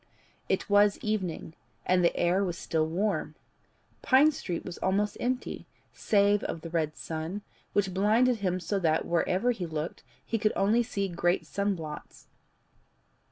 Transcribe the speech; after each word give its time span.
It 0.49 0.67
was 0.67 0.97
evening, 1.03 1.53
and 1.85 2.03
the 2.03 2.15
air 2.17 2.43
was 2.43 2.57
still 2.57 2.87
warm. 2.87 3.35
Pine 4.01 4.31
Street 4.31 4.65
was 4.65 4.79
almost 4.79 5.15
empty, 5.19 5.67
save 5.93 6.41
of 6.45 6.61
the 6.61 6.71
red 6.71 6.97
sun, 6.97 7.43
which 7.73 7.93
blinded 7.93 8.37
him 8.37 8.59
so 8.59 8.79
that 8.79 9.05
wherever 9.05 9.51
he 9.51 9.67
looked 9.67 10.01
he 10.25 10.39
could 10.39 10.53
only 10.55 10.81
see 10.81 11.07
great 11.07 11.43
sunblots. 11.45 12.29